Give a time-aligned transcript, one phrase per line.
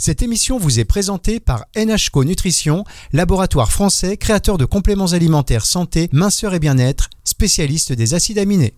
[0.00, 6.08] Cette émission vous est présentée par NHCO Nutrition, laboratoire français créateur de compléments alimentaires santé,
[6.12, 8.74] minceur et bien-être, spécialiste des acides aminés.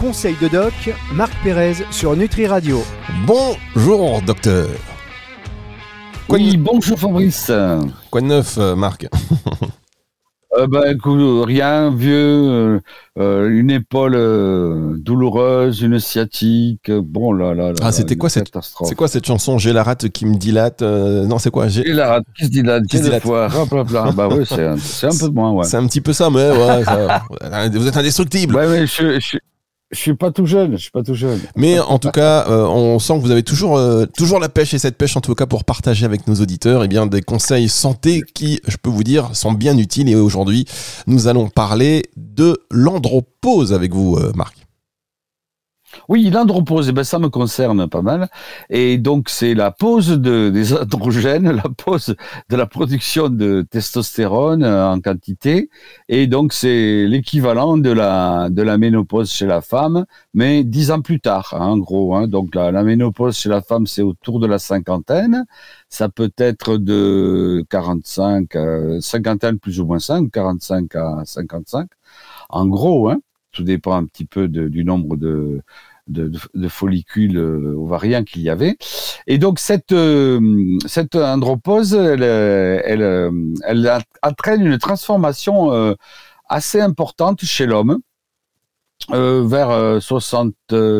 [0.00, 0.72] Conseil de doc,
[1.12, 2.82] Marc Pérez sur Nutri Radio.
[3.26, 4.70] Bonjour docteur.
[6.26, 7.52] Quoi oui, bonjour Fabrice.
[8.10, 9.06] Quoi de neuf euh, Marc?
[10.58, 10.82] euh, bah,
[11.44, 12.80] rien, vieux, euh,
[13.18, 16.90] euh, une épaule douloureuse, une sciatique.
[16.90, 17.68] Bon là là.
[17.70, 18.50] là ah, c'était quoi cette
[18.84, 20.82] C'est quoi cette chanson J'ai la rate qui me dilate.
[20.82, 22.84] non, c'est quoi J'ai la rate qui se dilate.
[22.88, 23.22] Qui se dilate.
[23.22, 23.48] Fois.
[24.16, 25.52] bah oui, c'est un, un, peu de moins.
[25.52, 25.64] Ouais.
[25.64, 27.22] C'est un petit peu ça, mais ouais, ça,
[27.72, 28.54] vous êtes indestructible.
[28.54, 29.38] Ouais, mais je, je,
[29.92, 31.40] je suis pas tout jeune, je suis pas tout jeune.
[31.54, 34.74] Mais en tout cas, euh, on sent que vous avez toujours euh, toujours la pêche
[34.74, 37.22] et cette pêche en tout cas pour partager avec nos auditeurs et eh bien des
[37.22, 40.08] conseils santé qui, je peux vous dire, sont bien utiles.
[40.08, 40.66] Et aujourd'hui,
[41.06, 44.65] nous allons parler de l'andropause avec vous, euh, Marc.
[46.08, 48.28] Oui, l'andropause, eh ben, ça me concerne pas mal.
[48.70, 52.14] Et donc, c'est la pause de, des androgènes, la pause
[52.48, 55.70] de la production de testostérone euh, en quantité.
[56.08, 61.00] Et donc, c'est l'équivalent de la, de la ménopause chez la femme, mais dix ans
[61.00, 62.14] plus tard, hein, en gros.
[62.14, 62.26] Hein.
[62.28, 65.44] Donc, la, la ménopause chez la femme, c'est autour de la cinquantaine.
[65.88, 71.88] Ça peut être de 45, euh, cinquantaine plus ou moins 5, 45 à 55.
[72.50, 73.20] En gros, hein
[73.56, 75.62] tout dépend un petit peu du nombre de,
[76.68, 78.76] follicules euh, ovariens qu'il y avait.
[79.26, 80.78] Et donc cette euh,
[81.14, 85.94] andropause, elle, elle entraîne une transformation euh,
[86.48, 88.00] assez importante chez l'homme.
[89.10, 90.54] vers 60,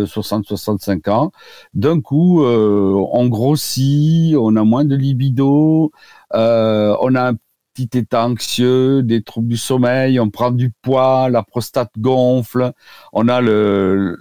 [0.07, 1.33] 60, 65 ans,
[1.75, 5.91] d'un coup, on grossit, on a moins de libido,
[6.33, 7.35] on a un
[7.77, 12.73] petit état anxieux, des troubles du sommeil, on prend du poids, la prostate gonfle,
[13.13, 14.17] on a le,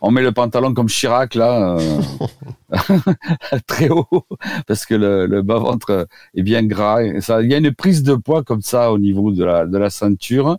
[0.00, 2.00] on met le pantalon comme Chirac là, euh,
[3.68, 4.26] très haut,
[4.66, 7.20] parce que le, bas ventre est bien gras.
[7.20, 9.78] ça, il y a une prise de poids comme ça au niveau de la de
[9.78, 10.58] la ceinture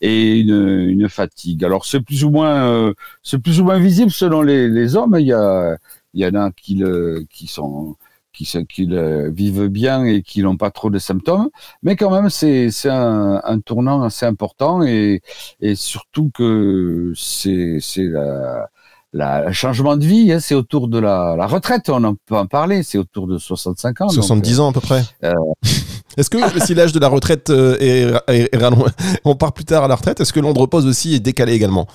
[0.00, 1.64] et une, fatigue.
[1.64, 5.16] Alors c'est plus ou moins euh, c'est plus ou moins visible selon les, les hommes.
[5.18, 5.76] Il y a
[6.14, 7.96] il y en a qui le qui sont
[8.44, 8.88] qui, qui
[9.30, 11.48] vivent bien et qui n'ont pas trop de symptômes.
[11.82, 15.20] Mais quand même, c'est un, un, tournant assez important et,
[15.60, 18.68] et surtout que c'est la,
[19.12, 22.46] la, changement de vie, hein, c'est autour de la, la, retraite, on en peut en
[22.46, 24.08] parler, c'est autour de 65 ans.
[24.08, 25.02] 70 ans à peu près.
[25.24, 25.32] Euh,
[26.16, 28.62] est-ce que si l'âge de la retraite euh, est, est, est,
[29.24, 31.86] on part plus tard à la retraite, est-ce que l'andropause aussi est décalé également?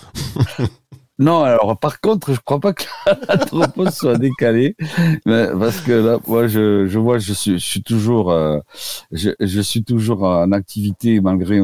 [1.20, 2.84] Non, alors par contre, je crois pas que
[3.76, 4.76] la soit décalée,
[5.26, 8.60] mais parce que là, moi, je, je vois, je suis, je suis toujours, euh,
[9.12, 11.62] je, je, suis toujours en activité malgré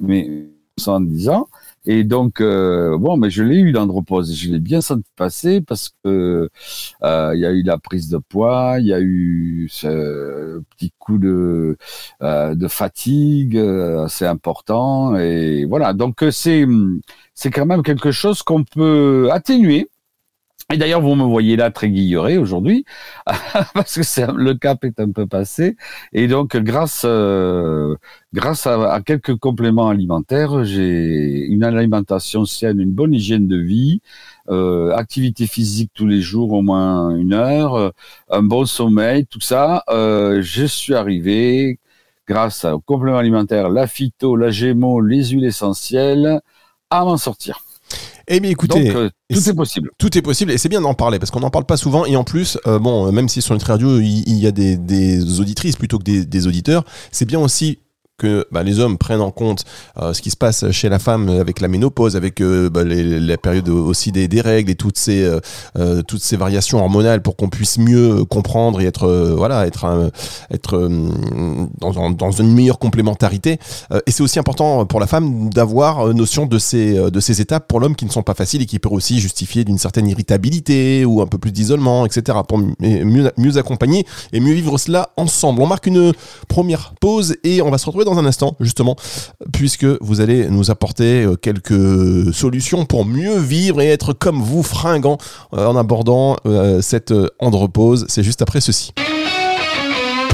[0.00, 1.48] mes, 70 ans.
[1.90, 5.88] Et donc, euh, bon, mais je l'ai eu l'andropause, je l'ai bien senti passer parce
[6.04, 6.50] que
[7.02, 10.92] euh, il y a eu la prise de poids, il y a eu ce petit
[10.98, 11.78] coup de
[12.20, 15.94] de fatigue assez important, et voilà.
[15.94, 16.66] Donc c'est
[17.34, 19.88] c'est quand même quelque chose qu'on peut atténuer.
[20.70, 22.84] Et d'ailleurs, vous me voyez là très guilleré aujourd'hui,
[23.72, 25.76] parce que le cap est un peu passé.
[26.12, 27.96] Et donc, grâce, euh,
[28.34, 34.02] grâce à, quelques compléments alimentaires, j'ai une alimentation saine, une bonne hygiène de vie,
[34.50, 37.94] euh, activité physique tous les jours, au moins une heure,
[38.30, 39.84] un bon sommeil, tout ça.
[39.88, 41.78] Euh, je suis arrivé,
[42.26, 46.40] grâce aux compléments alimentaires, la phyto, la gémo, les huiles essentielles,
[46.90, 47.67] à m'en sortir.
[48.30, 49.90] Eh bien, écoutez, euh, tout est, possible.
[49.98, 52.14] Tout est possible et c'est bien d'en parler parce qu'on n'en parle pas souvent et
[52.14, 55.98] en plus, euh, bon, même si sur notre radio il, y a des, auditrices plutôt
[55.98, 57.78] que des, des auditeurs, c'est bien aussi
[58.18, 59.64] que bah, les hommes prennent en compte
[59.96, 63.02] euh, ce qui se passe chez la femme avec la ménopause, avec euh, bah, les,
[63.20, 67.48] les, périodes aussi des, règles et toutes ces euh, toutes ces variations hormonales pour qu'on
[67.48, 70.10] puisse mieux comprendre et être voilà être
[70.50, 70.88] être
[71.80, 73.58] dans, dans, une meilleure complémentarité.
[74.06, 77.80] et c'est aussi important pour la femme d'avoir notion de ces de ces étapes pour
[77.80, 81.20] l'homme qui ne sont pas faciles et qui peuvent aussi justifier d'une certaine irritabilité ou
[81.20, 82.38] un peu plus d'isolement, etc.
[82.46, 85.62] Pour mieux mieux accompagner et mieux vivre cela ensemble.
[85.62, 86.12] On marque une
[86.48, 88.96] première pause et on va se retrouver dans un instant, justement,
[89.52, 94.62] puisque vous allez nous apporter euh, quelques solutions pour mieux vivre et être comme vous,
[94.62, 95.18] fringant,
[95.54, 98.06] euh, en abordant euh, cette andropause.
[98.08, 98.92] C'est juste après ceci.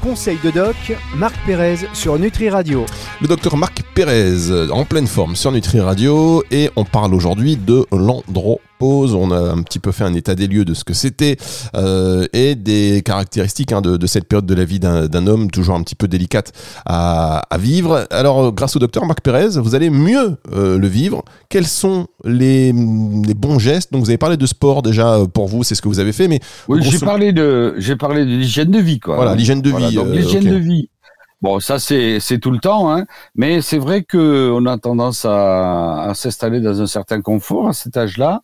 [0.03, 0.77] Conseil de doc,
[1.17, 2.85] Marc Pérez sur Nutri Radio.
[3.23, 7.87] Le docteur Marc Pérez, en pleine forme sur Nutri Radio, et on parle aujourd'hui de
[7.91, 11.37] l'andropause On a un petit peu fait un état des lieux de ce que c'était
[11.75, 15.83] euh, et des caractéristiques hein, de, cette période de la vie d'un homme toujours un
[15.83, 16.53] petit peu délicate
[16.87, 18.07] à, vivre.
[18.11, 21.25] Alors, grâce au docteur Marc Pérez, vous allez mieux le vivre.
[21.49, 23.93] Quels sont les, bons gestes?
[23.93, 26.29] Donc, vous avez parlé de sport déjà pour vous, c'est ce que vous avez fait,
[26.29, 29.17] mais oui, j'ai parlé de j'ai parlé de l'hygiène de vie, quoi.
[29.17, 29.99] Voilà, l'hygiène de vie.
[30.13, 30.89] l'hygiène de vie.
[31.43, 33.05] Bon, ça c'est tout le temps, hein.
[33.35, 37.73] Mais c'est vrai que on a tendance à, à s'installer dans un certain confort à
[37.75, 38.43] cet âge-là,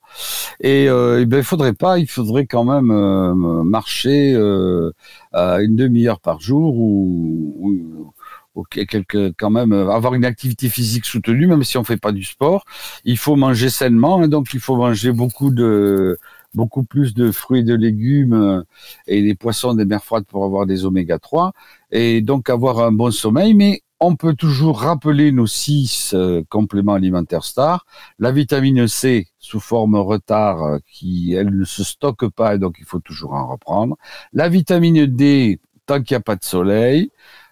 [0.61, 3.35] et, euh, ben il faudrait pas, il faudrait quand même euh,
[3.65, 4.93] marcher euh,
[5.35, 8.13] une demi-heure par jour ou,
[8.55, 12.25] ou quelque, quand même avoir une activité physique soutenue, même si on fait pas du
[12.25, 12.65] sport.
[13.05, 16.19] Il faut manger sainement, hein, donc il faut manger beaucoup de
[16.55, 18.63] beaucoup plus de fruits et de légumes euh,
[19.07, 21.53] et des poissons des mers froides pour avoir des oméga 3
[21.91, 23.55] et donc avoir un bon sommeil.
[23.55, 27.85] Mais on peut toujours rappeler nos six euh, compléments alimentaires stars.
[28.19, 32.77] La vitamine C sous forme retard euh, qui, elle ne se stocke pas et donc
[32.79, 33.97] il faut toujours en reprendre.
[34.33, 37.11] La vitamine D tant qu'il n'y a pas de soleil.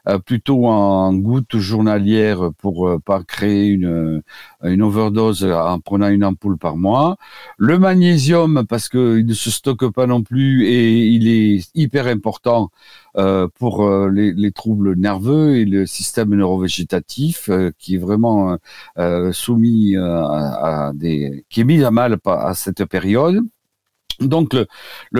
[0.08, 4.22] Euh, plutôt en goutte journalière pour euh, pas créer une,
[4.62, 7.19] une overdose en prenant une ampoule par mois.
[7.58, 12.70] Le magnésium parce qu'il ne se stocke pas non plus et il est hyper important
[13.16, 18.56] euh, pour les, les, troubles nerveux et le système neurovégétatif qui est vraiment
[19.32, 23.43] soumis à, à, des qui est mis à mal à cette période.
[24.20, 24.66] Donc le,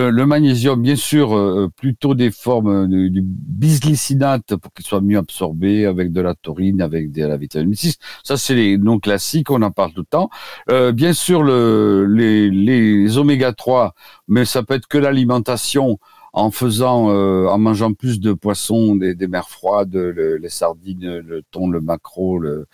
[0.09, 5.85] le, magnésium, bien sûr, euh, plutôt des formes du bisglycinate pour qu'il soit mieux absorbé
[5.85, 7.97] avec de la taurine, avec de la vitamine 6.
[8.23, 10.29] Ça, c'est les noms classiques, on en parle tout le temps.
[10.69, 13.93] Euh, bien sûr, le, les, les oméga 3,
[14.27, 15.97] mais ça peut être que l'alimentation
[16.33, 21.41] en faisant, euh, en mangeant plus de poissons des, des mers froides, les sardines, le
[21.51, 22.67] thon, le maquereau, le,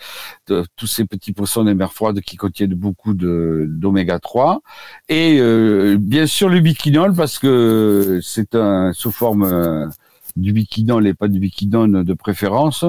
[0.45, 4.61] tous ces petits poissons des mers froides qui contiennent beaucoup de d'oméga 3
[5.09, 9.87] et euh, bien sûr le biquinol parce que c'est un sous forme euh,
[10.35, 12.85] du biquinol et pas du biquinone de préférence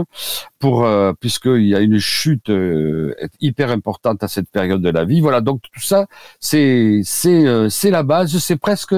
[0.58, 2.50] pour euh, puisqu'il y a une chute
[3.40, 5.20] hyper importante à cette période de la vie.
[5.20, 6.06] Voilà donc tout ça
[6.40, 8.94] c'est c'est c'est la base c'est presque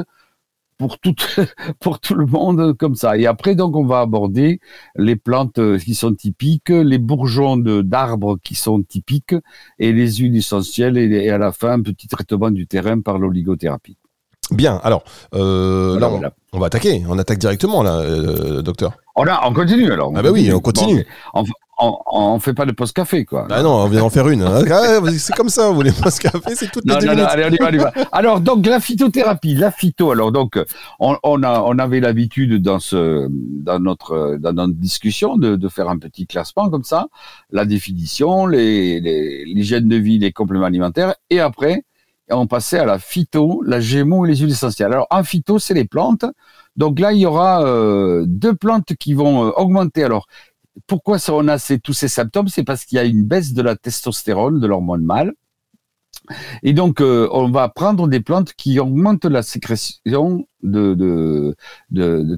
[0.79, 1.15] pour tout,
[1.81, 3.19] pour tout le monde comme ça.
[3.19, 4.61] Et après, donc, on va aborder
[4.97, 9.35] les plantes euh, qui sont typiques, les bourgeons d'arbres qui sont typiques,
[9.79, 13.99] et les huiles essentielles, et, à la fin, un petit traitement du terrain par l'oligothérapie.
[14.51, 15.05] Bien, alors,
[15.35, 18.97] euh, là, on, va attaquer, on attaque directement, là, euh, docteur.
[19.15, 20.11] On, a, on continue alors.
[20.15, 21.05] ah bah oui, on continue
[21.79, 23.47] on, ne fait pas de post café quoi.
[23.51, 24.43] Ah non, on vient en faire une.
[24.43, 24.63] Hein.
[24.71, 27.71] Ah, c'est comme ça, vous les post café, c'est toutes les non, non, allez, on
[27.71, 30.11] y va, Alors donc la phytothérapie, la phyto.
[30.11, 30.59] Alors donc
[30.99, 35.89] on, a on avait l'habitude dans ce dans notre dans notre discussion de, de faire
[35.89, 37.09] un petit classement comme ça,
[37.51, 39.01] la définition, les
[39.45, 41.85] l'hygiène de vie, les compléments alimentaires, et après
[42.31, 44.93] on passait à la phyto, la gémeaux et les huiles essentielles.
[44.93, 46.25] Alors en phyto, c'est les plantes.
[46.77, 50.05] Donc là, il y aura euh, deux plantes qui vont euh, augmenter.
[50.05, 50.27] Alors,
[50.87, 52.49] pourquoi on a tous ces symptômes?
[52.49, 55.33] C'est parce qu'il y a une baisse de la testostérone, de l'hormone mâle.
[56.63, 61.55] Et donc, euh, on va prendre des plantes qui augmentent la sécrétion de,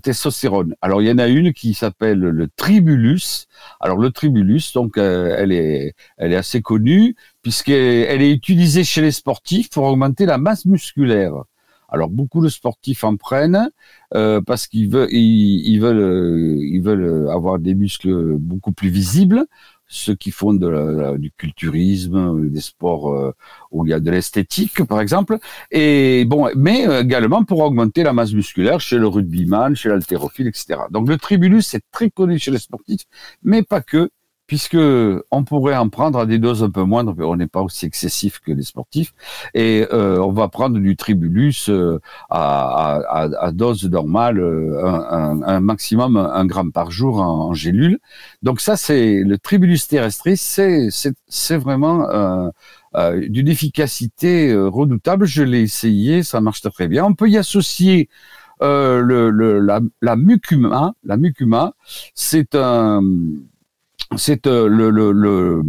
[0.02, 0.74] testostérone.
[0.80, 3.46] Alors, il y en a une qui s'appelle le tribulus.
[3.80, 9.70] Alors, le tribulus, donc, euh, elle est assez connue puisqu'elle est utilisée chez les sportifs
[9.70, 11.44] pour augmenter la masse musculaire.
[11.90, 13.70] Alors beaucoup de sportifs en prennent
[14.14, 19.46] euh, parce qu'ils euh, veulent avoir des muscles beaucoup plus visibles.
[19.92, 23.32] Ceux qui font du culturisme, des sports euh,
[23.72, 25.38] où il y a de l'esthétique, par exemple,
[25.72, 30.82] et bon, mais également pour augmenter la masse musculaire chez le rugbyman, chez l'haltérophile, etc.
[30.92, 33.02] Donc le tribulus est très connu chez les sportifs,
[33.42, 34.10] mais pas que
[34.50, 34.76] puisque
[35.30, 37.86] on pourrait en prendre à des doses un peu moindres, mais on n'est pas aussi
[37.86, 39.14] excessif que les sportifs,
[39.54, 46.44] et euh, on va prendre du tribulus euh, à, dose normale, euh, un, maximum un
[46.46, 48.00] gramme par jour en, gélule.
[48.42, 52.50] Donc ça, c'est le tribulus terrestris, c'est vraiment
[53.18, 55.26] d'une efficacité redoutable.
[55.26, 57.04] Je l'ai essayé, ça marche très bien.
[57.04, 58.08] On peut y associer
[58.60, 60.94] la, la mucuma.
[61.04, 61.74] La mucuma,
[62.16, 63.00] c'est un
[64.16, 65.62] c'est euh, le, le, le,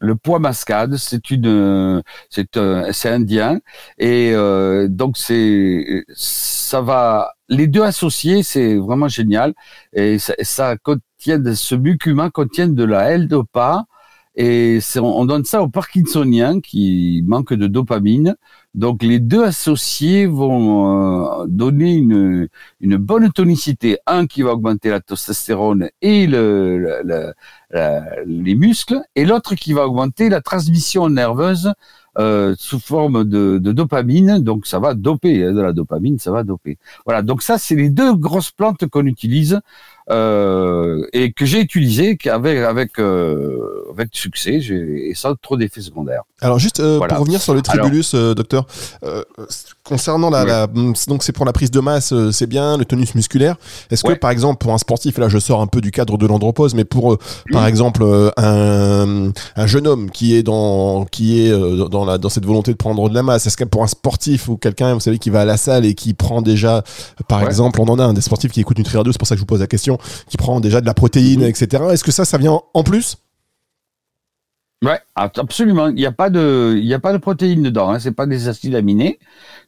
[0.00, 2.48] le poids mascade, c'est une, c'est
[2.92, 3.60] c'est indien.
[3.98, 9.54] Et euh, donc c'est, ça va, les deux associés, c'est vraiment génial.
[9.92, 13.84] Et ça, ça contient, ce mucuma contient de la L-dopa
[14.34, 18.36] et on donne ça aux Parkinsoniens qui manquent de dopamine.
[18.74, 22.48] Donc les deux associés vont euh, donner une,
[22.96, 23.98] bonne tonicité.
[24.06, 27.34] Un qui va augmenter la testostérone et le, le,
[28.26, 31.72] les muscles, et l'autre qui va augmenter la transmission nerveuse
[32.18, 36.30] euh, sous forme de, de, dopamine, donc ça va doper, hein, de la dopamine, ça
[36.30, 36.76] va doper.
[37.06, 39.60] Voilà, donc ça, c'est les deux grosses plantes qu'on utilise
[40.12, 46.22] euh, et que j'ai utilisé avec avec euh, avec succès et sans trop d'effets secondaires.
[46.40, 48.66] Alors juste euh, pour revenir sur le tribulus, docteur,
[49.84, 53.56] concernant la, la donc c'est pour la prise de masse, c'est bien le tonus musculaire.
[53.90, 56.26] Est-ce que par exemple pour un sportif, là je sors un peu du cadre de
[56.26, 57.16] l'andropause, mais pour
[57.50, 58.04] par exemple
[58.36, 61.50] un, un jeune homme qui est dans qui est
[61.88, 64.48] dans la dans cette volonté de prendre de la masse, est-ce que pour un sportif
[64.48, 66.82] ou quelqu'un vous savez qui va à la salle et qui prend déjà
[67.28, 69.34] par exemple on en a un des sportifs qui écoute Nutri Radio, c'est pour ça
[69.34, 69.98] que je vous pose la question
[70.28, 71.84] qui prend déjà de la protéine, etc.
[71.92, 73.16] Est-ce que ça, ça vient en plus?
[74.82, 75.88] Ouais, absolument.
[75.88, 77.90] Il n'y a pas de, il y a pas de protéines dedans.
[77.90, 78.00] Hein.
[78.00, 79.20] C'est pas des acides aminés.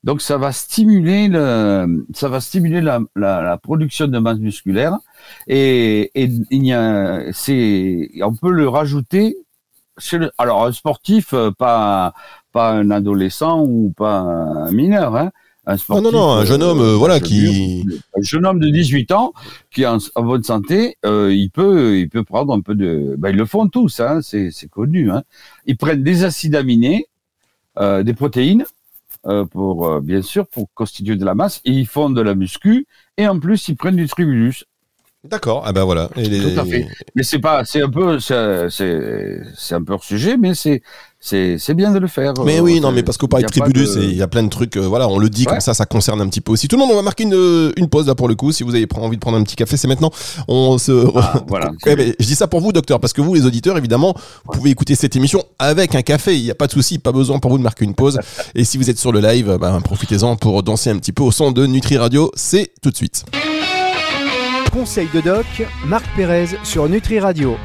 [0.03, 4.99] Donc ça va stimuler le, ça va stimuler la, la, production de masse musculaire
[5.47, 9.37] et, et il y a, c'est, on peut le rajouter
[9.99, 12.15] chez le, alors un sportif, euh, pas,
[12.53, 15.31] pas un adolescent ou pas un mineur, hein,
[15.67, 17.87] un non, non, non, un jeune homme, euh, voilà, qui.
[18.17, 19.33] Un jeune homme de 18 ans
[19.71, 23.15] qui est en, bonne santé, euh, il peut, il peut prendre un peu de.
[23.19, 25.11] Ben, ils le font tous, hein, c'est, c'est connu.
[25.11, 25.23] Hein.
[25.67, 27.07] Ils prennent des acides aminés,
[27.79, 28.67] euh, des protéines,
[29.27, 32.35] euh, pour euh, bien sûr pour constituer de la masse, et ils font de la
[32.35, 34.67] muscu, et en plus ils prennent du tribulus.
[35.25, 36.09] D'accord, ah ben voilà.
[36.09, 36.87] Tout à fait.
[37.15, 40.83] Mais c'est pas, c'est un peu, c'est, c'est un peu hors sujet, mais c'est,
[41.25, 42.35] c'est, c'est bien de le faire.
[42.45, 44.77] Mais oui, non, mais parce qu'on parle de Tribulus, il y a plein de trucs,
[44.77, 46.81] euh, voilà, on le dit comme ça, ça concerne un petit peu aussi tout le
[46.81, 46.91] monde.
[46.93, 48.53] On va marquer une, une pause là pour le coup.
[48.53, 50.11] Si vous avez envie de prendre un petit café, c'est maintenant.
[50.49, 51.07] On se.
[51.17, 51.73] Ah, voilà.
[51.87, 54.15] je dis ça pour vous, docteur, parce que vous, les auditeurs, évidemment,
[54.45, 56.37] vous pouvez écouter cette émission avec un café.
[56.37, 58.21] Il n'y a pas de souci, pas besoin pour vous de marquer une pause.
[58.55, 61.33] Et si vous êtes sur le live, ben, profitez-en pour danser un petit peu au
[61.33, 62.31] son de Nutri Radio.
[62.35, 63.25] C'est tout de suite.
[64.71, 65.47] Conseil de doc,
[65.87, 67.57] Marc Pérez sur Nutri Radio.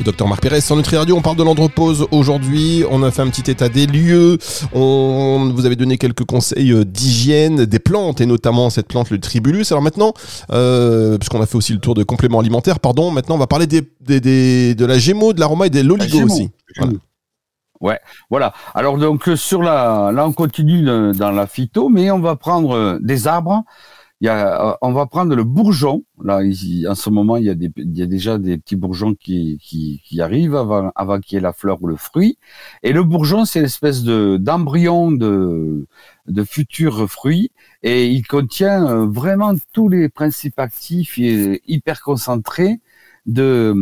[0.00, 2.84] Le docteur Marc Pérez sur Nutri Radio, on parle de l'andropause aujourd'hui.
[2.90, 4.38] On a fait un petit état des lieux.
[4.72, 9.20] On vous avez donné quelques conseils euh, d'hygiène des plantes et notamment cette plante, le
[9.20, 9.70] tribulus.
[9.70, 10.12] Alors maintenant,
[10.50, 13.68] euh, puisqu'on a fait aussi le tour de compléments alimentaires, pardon, maintenant on va parler
[13.68, 16.50] des, de la gémeaux, de l'aroma et des l'oligo aussi.
[17.80, 18.52] Ouais, voilà.
[18.74, 23.28] Alors donc sur la, là on continue dans la phyto, mais on va prendre des
[23.28, 23.62] arbres
[24.24, 26.02] il y a, euh, on va prendre le bourgeon.
[26.22, 26.40] Là,
[26.88, 29.58] en ce moment, il y, a des, il y a déjà des petits bourgeons qui,
[29.60, 32.38] qui, qui arrivent avant, avant qu'il y ait la fleur ou le fruit.
[32.82, 35.86] Et le bourgeon, c'est l'espèce de d'embryon de,
[36.26, 37.50] de futur fruit.
[37.82, 42.80] Et il contient euh, vraiment tous les principes actifs et hyper concentrés
[43.26, 43.74] de,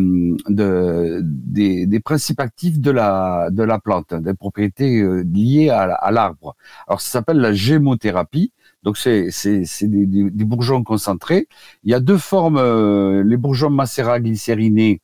[0.48, 5.82] de des, des, principes actifs de la de la plante, des propriétés euh, liées à,
[5.94, 6.56] à l'arbre.
[6.88, 8.52] Alors ça s'appelle la gémothérapie.
[8.82, 11.48] Donc c'est c'est des, des, des, bourgeons concentrés.
[11.84, 15.00] Il y a deux formes, euh, les bourgeons macérat glycérinés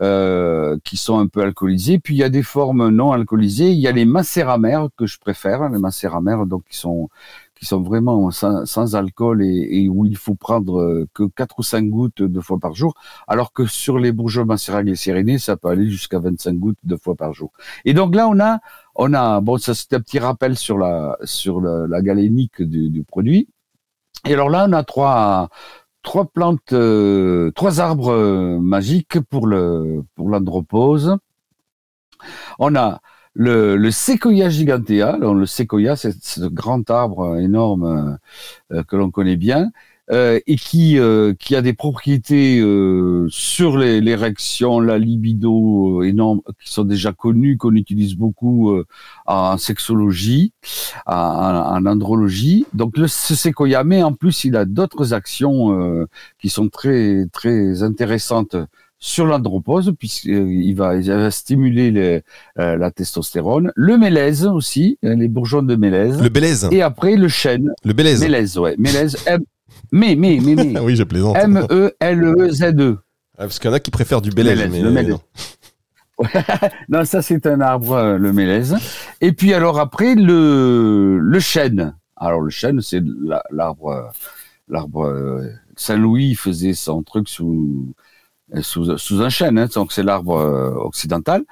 [0.00, 3.70] euh, qui sont un peu alcoolisés, puis il y a des formes non alcoolisées.
[3.70, 7.10] Il y a les macéramères que je préfère, les macéramères donc qui sont
[7.54, 11.58] qui sont vraiment sans, sans alcool et, et, où il faut prendre euh, que 4
[11.58, 12.94] ou 5 gouttes deux fois par jour,
[13.28, 17.14] alors que sur les bourgeons macérat glycérinés, ça peut aller jusqu'à 25 gouttes deux fois
[17.14, 17.52] par jour.
[17.84, 18.58] Et donc là, on a
[18.94, 23.02] on a, bon, ça c'est un petit rappel sur la, sur la, galénique du, du,
[23.04, 23.48] produit.
[24.26, 25.48] Et alors là, on a trois,
[26.02, 31.16] trois plantes, euh, trois arbres euh, magiques pour le, pour l'andropause.
[32.58, 33.00] On a
[33.34, 35.18] le, le séquoia gigantea.
[35.18, 38.18] Le séquoia, c'est ce grand arbre énorme
[38.72, 39.70] euh, que l'on connaît bien.
[40.10, 46.70] Euh, et qui euh, qui a des propriétés euh, sur l'érection, la libido énorme, qui
[46.70, 48.82] sont déjà connues, qu'on utilise beaucoup
[49.24, 50.52] en sexologie,
[51.06, 52.66] en, en, andrologie.
[52.74, 56.06] Donc le ce séquoia, mais en plus il a d'autres actions
[56.38, 58.56] qui sont très très intéressantes
[58.98, 62.22] sur l'andropause puisqu'il va, il va stimuler les,
[62.56, 66.20] la testostérone, le mélèze aussi, hein, les bourgeons de mélèze.
[66.20, 66.68] Le bélèze.
[66.72, 67.72] Et après le chêne.
[67.84, 68.20] Le bélèze.
[68.20, 68.74] Mélèze, ouais.
[68.78, 69.16] Mélèze,
[69.92, 70.78] mais, mais, mais, mais.
[70.80, 71.36] oui, je plaisante.
[71.36, 72.98] M-E-L-E-Z-E.
[73.36, 74.68] Ah, parce qu'il y en a qui préfèrent du Bélèze.
[74.70, 74.80] Mais...
[74.80, 75.16] Le mélèze.
[76.88, 78.76] non, ça c'est un arbre, euh, le mélèze.
[79.20, 81.96] Et puis alors après le le chêne.
[82.16, 83.02] Alors le chêne, c'est
[83.50, 84.12] l'arbre,
[84.68, 85.06] l'arbre.
[85.06, 87.94] Euh, Saint-Louis faisait son truc sous
[88.62, 91.44] sous, sous un chêne, hein, donc c'est l'arbre euh, occidental.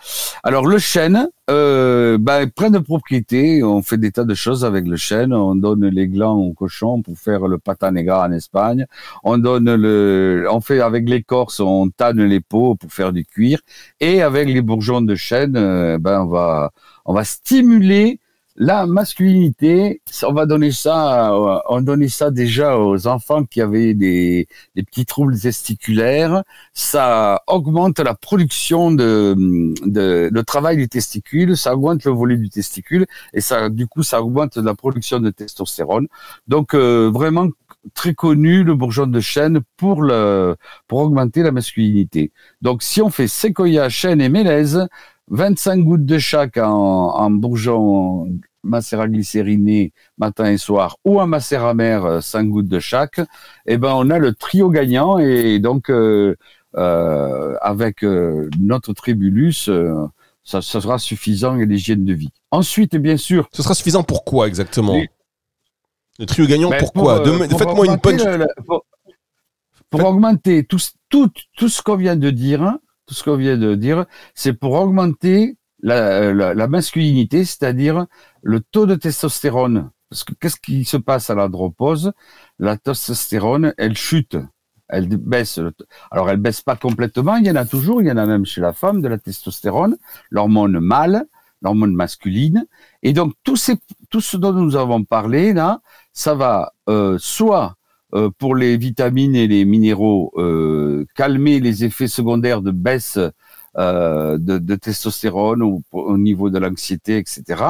[0.43, 4.87] Alors le chêne, euh, ben, plein de propriétés, on fait des tas de choses avec
[4.87, 8.87] le chêne, on donne les glands aux cochons pour faire le pata negra en Espagne,
[9.25, 13.61] on donne le, on fait avec l'écorce, on tanne les peaux pour faire du cuir,
[14.01, 16.71] et avec les bourgeons de chêne, euh, ben on va,
[17.05, 18.21] on va stimuler
[18.57, 21.33] la masculinité, on va donner ça,
[21.69, 26.43] on donnait ça déjà aux enfants qui avaient des, des, petits troubles testiculaires.
[26.75, 29.35] Ça augmente la production de,
[29.87, 34.03] de, le travail du testicule, ça augmente le volume du testicule et ça, du coup,
[34.03, 36.09] ça augmente la production de testostérone.
[36.47, 37.49] Donc, euh, vraiment
[37.95, 40.57] très connu le bourgeon de chêne pour le
[40.87, 42.33] pour augmenter la masculinité.
[42.61, 44.87] Donc, si on fait séquoia, chêne et mélèze,
[45.29, 48.29] 25 gouttes de chaque en, en bourgeon
[48.63, 53.21] macérat glycériné matin et soir ou un macérat mère 5 gouttes de chaque,
[53.67, 56.37] eh ben on a le trio gagnant et donc euh,
[56.77, 59.71] euh, avec euh, notre tribulus
[60.45, 62.31] ça, ça, sera suffisant et l'hygiène de vie.
[62.51, 63.49] Ensuite, bien sûr.
[63.53, 65.01] Ce sera suffisant pour quoi exactement?
[66.19, 68.23] Le trio gagnant, ben, pourquoi Faites-moi une punch.
[69.89, 72.81] pour, augmenter tout, tout, tout ce qu'on vient de dire, hein,
[73.13, 78.07] ce qu'on vient de dire, c'est pour augmenter la, la, masculinité, c'est-à-dire
[78.43, 79.91] le taux de testostérone.
[80.09, 82.13] Parce que qu'est-ce qui se passe à l'andropause?
[82.59, 84.37] La testostérone, elle chute,
[84.89, 85.59] elle baisse.
[86.11, 88.47] Alors elle baisse pas complètement, il y en a toujours, il y en a même
[88.47, 89.97] chez la femme de la testostérone,
[90.31, 91.25] l'hormone mâle,
[91.63, 92.67] l'hormone masculine.
[93.03, 95.81] Et donc tout ce dont nous avons parlé là,
[96.13, 97.77] ça va euh, soit
[98.15, 103.19] euh, pour les vitamines et les minéraux, euh, calmer les effets secondaires de baisse
[103.79, 107.65] euh, de, de, testostérone au, au niveau de l'anxiété, etc.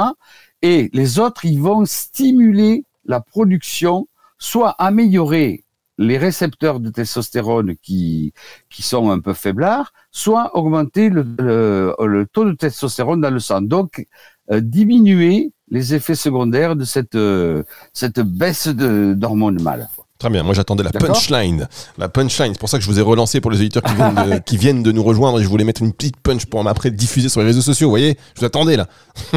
[0.61, 4.09] Et les autres, ils vont stimuler la production,
[4.39, 5.65] soit améliorer
[5.99, 8.33] les récepteurs de testostérone qui,
[8.71, 13.63] qui sont un peu faiblards, soit augmenter le, le, taux de testostérone dans le sang.
[13.63, 14.07] Donc,
[14.51, 19.89] euh, diminuer les effets secondaires de cette, euh, cette baisse d'hormones mâles.
[20.23, 21.67] Très bien, moi j'attendais la punchline.
[21.99, 24.15] La punchline, c'est pour ça que je vous ai relancé pour les auditeurs qui viennent,
[24.15, 26.93] de, qui viennent de nous rejoindre et je voulais mettre une petite punch pour m'après
[26.93, 28.17] diffuser sur les réseaux sociaux, vous voyez?
[28.37, 28.87] Je vous attendais là.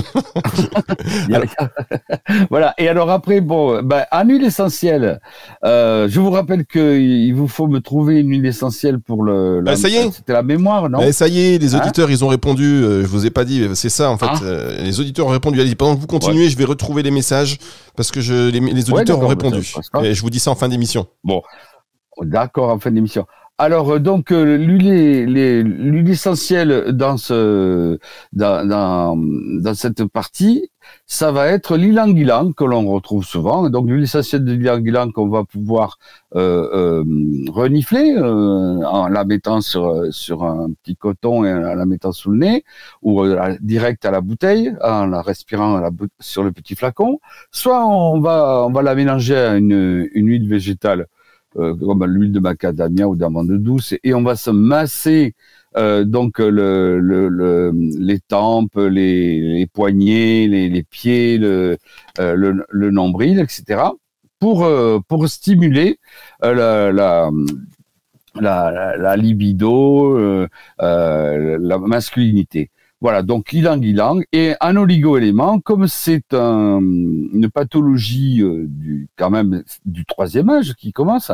[2.51, 5.19] voilà, et alors après, bon, ben, en huile essentielle,
[5.63, 9.61] euh, je vous rappelle qu'il vous faut me trouver une huile essentielle pour le...
[9.61, 10.11] La, bah, ça y est.
[10.11, 10.99] C'était la mémoire, non?
[10.99, 11.81] Bah, Ça y est, les hein?
[11.81, 14.39] auditeurs, ils ont répondu, euh, je vous ai pas dit, c'est ça en fait, ah.
[14.43, 17.57] euh, les auditeurs ont répondu, allez, pendant que vous continuez, je vais retrouver les messages
[17.95, 19.73] parce que je, les, auditeurs ont répondu.
[20.03, 21.07] Et je vous dis ça en fin d'émission.
[21.23, 21.41] Bon,
[22.21, 23.25] d'accord, en fin d'émission.
[23.57, 27.97] Alors euh, donc euh, l'huile essentielle dans ce
[28.33, 30.69] dans, dans, dans, cette partie,
[31.05, 33.69] ça va être l'ilang-ilang que l'on retrouve souvent.
[33.69, 35.97] Donc l'huile essentielle de l'ilang-ilang qu'on va pouvoir
[36.35, 37.03] euh, euh
[37.51, 42.37] renifler en la mettant sur sur un petit coton et en la mettant sous le
[42.37, 42.63] nez
[43.01, 43.23] ou
[43.61, 45.81] direct à la bouteille en la respirant
[46.19, 47.19] sur le petit flacon.
[47.51, 51.07] Soit on va on va la mélanger à une, une huile végétale
[51.57, 56.39] euh, comme l'huile de macadamia ou d'amande douce, et on va se masser euh, donc
[56.39, 61.77] le, le, les tempes, les, poignets, les, pieds, le,
[62.19, 63.81] euh, nombril, etc.
[64.39, 64.67] pour
[65.07, 65.99] pour stimuler
[66.41, 67.29] la,
[69.17, 70.47] libido,
[70.79, 72.69] la masculinité.
[73.01, 79.63] Voilà, donc ilang-ilang et un oligo-élément, comme c'est un, une pathologie euh, du quand même
[79.83, 81.29] du troisième âge qui commence,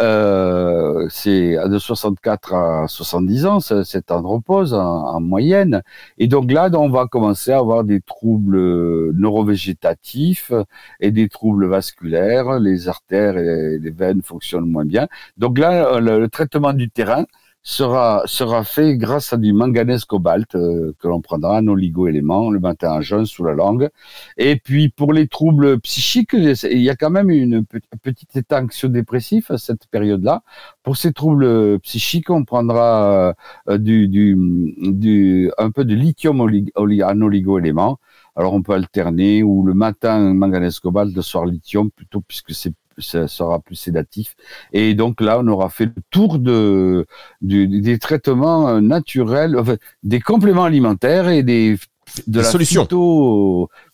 [0.00, 5.82] euh, c'est de 64 à 70 ans, cette andropause en, en, moyenne,
[6.18, 10.52] et donc là on va commencer à avoir des troubles neurovégétatifs
[10.98, 15.06] et des troubles vasculaires, les artères et les veines fonctionnent moins bien.
[15.36, 17.26] Donc là le traitement du terrain
[17.66, 22.60] sera, sera fait grâce à du manganèse cobalt euh, que l'on prendra en oligo-éléments le
[22.60, 23.88] matin à jeun sous la langue.
[24.36, 29.50] Et puis pour les troubles psychiques, il y a quand même une petite état anxio-dépressif
[29.50, 30.44] à cette période-là.
[30.84, 33.34] Pour ces troubles psychiques, on prendra
[33.68, 34.36] euh, du, du,
[34.78, 37.98] du, un peu de lithium en oligo-éléments.
[38.36, 42.74] Alors on peut alterner ou le matin manganèse cobalt, le soir lithium plutôt puisque c'est
[42.98, 44.36] ça sera plus sédatif.
[44.72, 47.06] Et donc là, on aura fait le tour de,
[47.42, 49.56] des traitements euh, naturels,
[50.02, 51.76] des compléments alimentaires et des
[52.26, 52.44] de la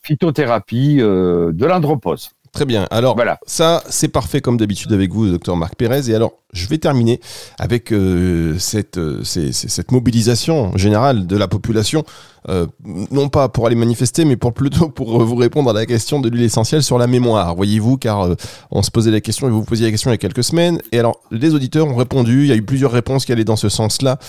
[0.01, 2.29] phytothérapie euh, de l'andropause.
[2.53, 2.87] Très bien.
[2.91, 3.39] Alors, voilà.
[3.47, 6.11] ça, c'est parfait comme d'habitude avec vous, docteur Marc Pérez.
[6.11, 7.19] Et alors, je vais terminer
[7.57, 12.03] avec euh, cette, euh, cette mobilisation générale de la population,
[12.49, 16.19] euh, non pas pour aller manifester, mais pour plutôt pour vous répondre à la question
[16.19, 17.55] de l'huile essentielle sur la mémoire.
[17.55, 18.35] Voyez-vous, car
[18.69, 20.43] on se posait la question et vous vous posiez la question il y a quelques
[20.43, 20.79] semaines.
[20.91, 22.43] Et alors, les auditeurs ont répondu.
[22.43, 24.19] Il y a eu plusieurs réponses qui allaient dans ce sens-là,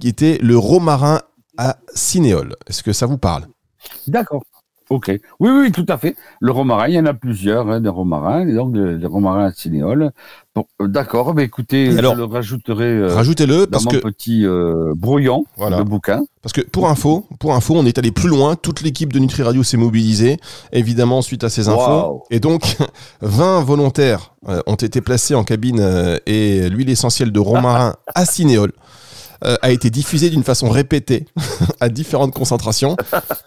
[0.00, 1.20] qui était le romarin
[1.58, 2.54] à cinéole.
[2.68, 3.46] Est-ce que ça vous parle?
[4.06, 4.44] D'accord.
[4.88, 5.08] Ok.
[5.40, 6.14] Oui, oui, tout à fait.
[6.40, 9.52] Le romarin, il y en a plusieurs, hein, des romarins, et donc des romarins à
[9.52, 10.12] cinéole.
[10.54, 14.46] Bon, euh, D'accord, mais écoutez, Alors, je le rajouterai euh, Rajoutez-le dans mon que petit
[14.46, 15.78] euh, brouillon Voilà.
[15.78, 16.24] de bouquin.
[16.40, 18.54] Parce que pour info, pour info, on est allé plus loin.
[18.54, 20.38] Toute l'équipe de Nutri Radio s'est mobilisée,
[20.72, 22.22] évidemment suite à ces infos.
[22.30, 22.76] Et donc,
[23.22, 25.80] 20 volontaires euh, ont été placés en cabine
[26.26, 28.72] et l'huile essentielle de romarin à cinéole
[29.44, 31.26] euh, a été diffusée d'une façon répétée
[31.80, 32.96] à différentes concentrations.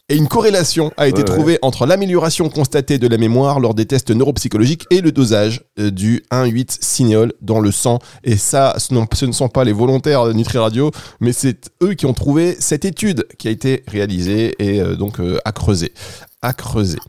[0.09, 3.85] Et une corrélation a été Ouais, trouvée entre l'amélioration constatée de la mémoire lors des
[3.85, 7.99] tests neuropsychologiques et le dosage euh, du 1,8 cinéole dans le sang.
[8.23, 11.69] Et ça, ce, non- ce ne sont pas les volontaires de Nutri Radio, mais c'est
[11.83, 15.93] eux qui ont trouvé cette étude qui a été réalisée et euh, donc à creuser.
[16.41, 16.99] À creuser.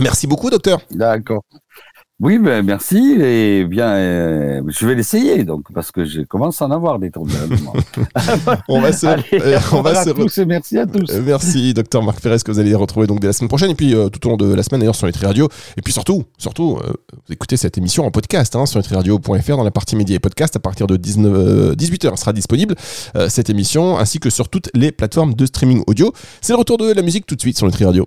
[0.00, 0.80] Merci beaucoup, docteur.
[0.90, 1.42] D'accord.
[2.20, 3.16] Oui, ben merci.
[3.20, 7.12] Et bien, euh, je vais l'essayer donc parce que je commence à en avoir des
[7.12, 7.30] troubles.
[8.68, 11.10] On va se, Allez, euh, on va à se tous et merci à tous.
[11.10, 13.74] Euh, Merci, docteur Marc Pérez, que vous allez retrouver donc dès la semaine prochaine et
[13.76, 15.48] puis euh, tout au long de la semaine d'ailleurs sur Nutri Radio.
[15.76, 19.70] Et puis surtout, surtout, vous écoutez cette émission en podcast hein, sur nutriradio.fr dans la
[19.70, 22.74] partie médias et podcast à partir de 19, euh, 18h sera disponible
[23.28, 26.12] cette émission ainsi que sur toutes les plateformes de streaming audio.
[26.40, 28.06] C'est le retour de la musique tout de suite sur Nutri Radio.